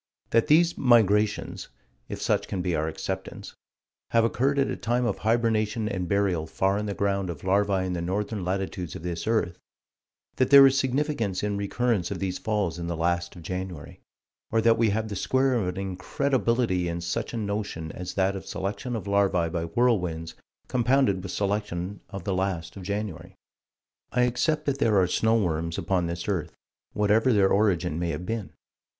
That 0.31 0.47
these 0.47 0.79
"migrations" 0.79 1.67
if 2.09 2.19
such 2.19 2.47
can 2.47 2.63
be 2.63 2.75
our 2.75 2.87
acceptance 2.87 3.53
have 4.09 4.25
occurred 4.25 4.57
at 4.57 4.71
a 4.71 4.75
time 4.75 5.05
of 5.05 5.19
hibernation 5.19 5.87
and 5.87 6.07
burial 6.07 6.47
far 6.47 6.79
in 6.79 6.87
the 6.87 6.95
ground 6.95 7.29
of 7.29 7.43
larvae 7.43 7.85
in 7.85 7.93
the 7.93 8.01
northern 8.01 8.43
latitudes 8.43 8.95
of 8.95 9.03
this 9.03 9.27
earth; 9.27 9.59
that 10.37 10.49
there 10.49 10.65
is 10.65 10.75
significance 10.75 11.43
in 11.43 11.55
recurrence 11.55 12.09
of 12.09 12.17
these 12.17 12.39
falls 12.39 12.79
in 12.79 12.87
the 12.87 12.97
last 12.97 13.35
of 13.35 13.43
January 13.43 13.99
or 14.49 14.59
that 14.59 14.75
we 14.75 14.89
have 14.89 15.07
the 15.07 15.15
square 15.15 15.53
of 15.53 15.67
an 15.67 15.77
incredibility 15.77 16.87
in 16.87 16.99
such 16.99 17.31
a 17.31 17.37
notion 17.37 17.91
as 17.91 18.15
that 18.15 18.35
of 18.35 18.43
selection 18.47 18.95
of 18.95 19.05
larvae 19.05 19.49
by 19.49 19.65
whirlwinds, 19.65 20.33
compounded 20.67 21.21
with 21.21 21.31
selection 21.31 21.99
of 22.09 22.23
the 22.23 22.33
last 22.33 22.75
of 22.75 22.81
January. 22.81 23.35
I 24.11 24.23
accept 24.23 24.65
that 24.65 24.79
there 24.79 24.99
are 24.99 25.05
"snow 25.05 25.37
worms" 25.39 25.77
upon 25.77 26.07
this 26.07 26.27
earth 26.27 26.53
whatever 26.93 27.31
their 27.31 27.49
origin 27.49 27.99
may 27.99 28.09
have 28.09 28.25
been. 28.25 28.49